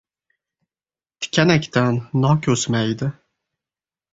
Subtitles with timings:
[1.21, 3.11] •Tikanakdan nok o‘smaydi.